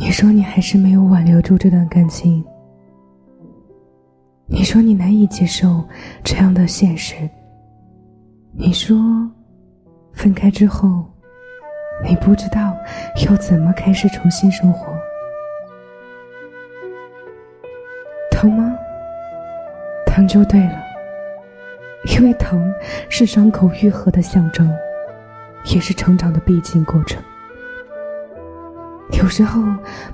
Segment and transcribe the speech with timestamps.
[0.00, 2.44] 你说你还是没有挽留住这段感情，
[4.46, 5.84] 你说你难以接受
[6.22, 7.28] 这样的现实，
[8.52, 8.96] 你说
[10.12, 11.04] 分开之后，
[12.04, 12.76] 你不知道
[13.26, 14.86] 要怎么开始重新生活，
[18.30, 18.72] 疼吗？
[20.06, 20.80] 疼就对了，
[22.16, 22.72] 因为疼
[23.08, 24.72] 是伤口愈合的象征，
[25.74, 27.20] 也是成长的必经过程。
[29.12, 29.62] 有时候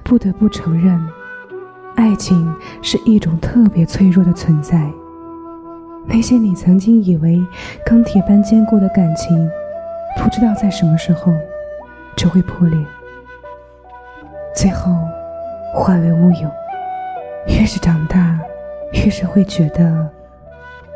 [0.03, 0.99] 不得不承认，
[1.97, 4.91] 爱情是一种特别脆弱的存在。
[6.07, 7.45] 那些你曾经以为
[7.85, 9.51] 钢铁般坚固的感情，
[10.19, 11.33] 不知道在什么时候
[12.17, 12.79] 就会破裂，
[14.55, 14.93] 最后
[15.75, 16.51] 化为乌有。
[17.49, 18.39] 越是长大，
[18.93, 20.09] 越是会觉得，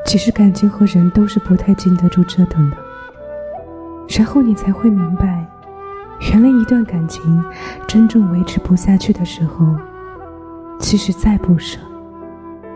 [0.06, 2.76] 其实感情和人都是不太经得住折腾的。
[4.08, 5.44] 然后你才会明白。
[6.20, 7.44] 原来一段感情
[7.86, 9.66] 真正维持不下去的时候，
[10.80, 11.78] 其实再不舍，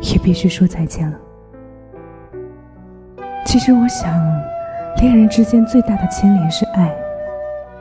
[0.01, 1.19] 也必须说再见了。
[3.45, 4.13] 其实我想，
[4.99, 6.95] 恋人之间最大的牵连是爱，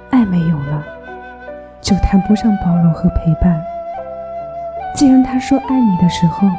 [0.09, 0.83] 爱没有了，
[1.79, 3.61] 就谈不上包容和陪伴。
[4.95, 6.49] 既然他说爱你的时候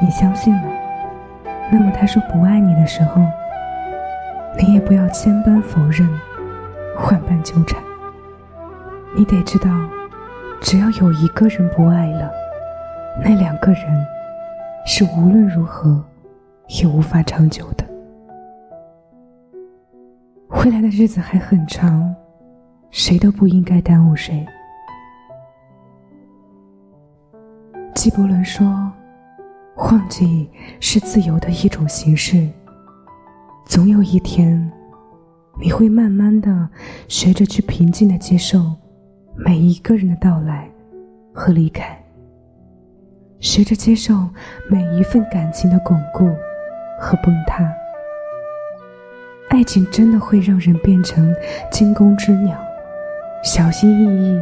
[0.00, 0.62] 你相信了，
[1.70, 3.22] 那么他说不爱你的时候，
[4.58, 6.06] 你也不要千般否认，
[7.10, 7.80] 万般纠缠。
[9.18, 9.68] 你得知道，
[10.60, 12.30] 只要有一个人不爱了，
[13.20, 14.06] 那两个人
[14.86, 16.00] 是无论如何
[16.68, 17.84] 也无法长久的。
[20.50, 22.14] 未来的日子还很长，
[22.92, 24.46] 谁都不应该耽误谁。
[27.96, 28.64] 纪伯伦说
[29.90, 32.48] ：“忘记是自由的一种形式。
[33.66, 34.70] 总有一天，
[35.60, 36.68] 你会慢慢的
[37.08, 38.60] 学着去平静的接受。”
[39.40, 40.68] 每一个人的到来
[41.32, 41.96] 和离开，
[43.38, 44.28] 学着接受
[44.68, 46.28] 每一份感情的巩固
[47.00, 47.64] 和崩塌。
[49.48, 51.32] 爱情真的会让人变成
[51.70, 52.58] 惊弓之鸟，
[53.44, 54.40] 小心翼翼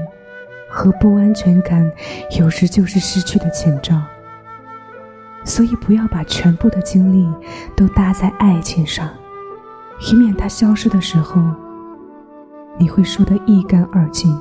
[0.68, 1.92] 和不安全感
[2.38, 4.00] 有时就是失去的前兆。
[5.44, 7.28] 所以不要把全部的精力
[7.76, 9.10] 都搭在爱情上，
[10.10, 11.40] 以免它消失的时候，
[12.78, 14.34] 你会输得一干二净。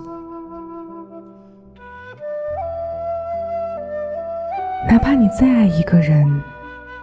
[4.88, 6.25] 哪怕你再爱一个人，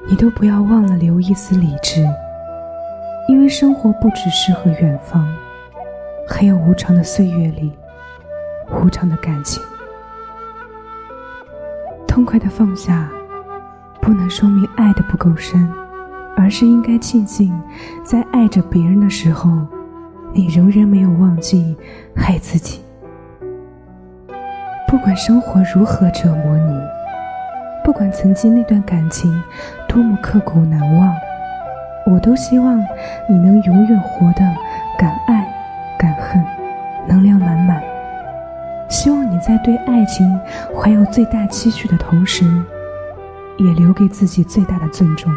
[0.09, 2.09] 你都不要忘了留一丝理智，
[3.29, 5.27] 因为生活不只适合远方，
[6.29, 7.73] 还有无常的岁月里，
[8.83, 9.63] 无常的感情。
[12.07, 13.11] 痛快的放下，
[14.01, 15.69] 不能说明爱的不够深，
[16.37, 17.53] 而是应该庆幸，
[18.05, 19.51] 在爱着别人的时候，
[20.33, 21.77] 你仍然没有忘记
[22.15, 22.81] 爱自己。
[24.89, 27.02] 不管生活如何折磨你。
[27.85, 29.43] 不管曾经那段感情
[29.89, 31.13] 多么刻骨难忘，
[32.07, 32.79] 我都希望
[33.29, 34.41] 你能永远活得
[34.97, 35.47] 敢爱
[35.99, 36.43] 敢恨，
[37.09, 37.83] 能量满满。
[38.89, 40.39] 希望你在对爱情
[40.75, 42.45] 怀有最大期许的同时，
[43.59, 45.33] 也留给自己最大的尊重。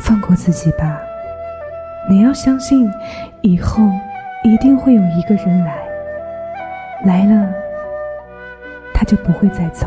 [0.00, 0.98] 放过自己吧，
[2.08, 2.90] 你要相信，
[3.40, 3.82] 以后
[4.42, 5.76] 一定会有一个人来，
[7.04, 7.52] 来了，
[8.92, 9.86] 他就不会再走。